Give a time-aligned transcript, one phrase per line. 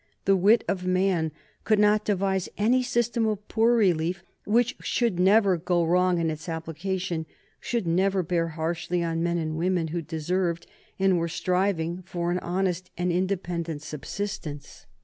[0.25, 1.31] The wit of man
[1.63, 6.49] could not devise any system of poor relief which should never go wrong in its
[6.49, 7.27] application,
[7.59, 10.65] should never bear harshly on men and women who deserved,
[10.97, 14.87] and were striving for, an honest and independent subsistence.